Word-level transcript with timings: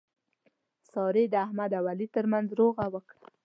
سارې 0.91 1.23
د 1.33 1.35
احمد 1.45 1.71
او 1.79 1.85
علي 1.91 2.07
ترمنځ 2.15 2.47
روغه 2.59 2.85
وکړه. 2.93 3.19